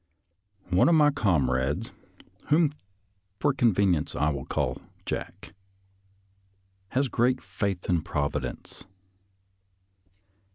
[0.73, 1.91] »♦«One of my comrades,
[2.47, 2.71] whom
[3.39, 5.53] for convenience I will call Jack,
[6.87, 8.85] has great faith in Providence.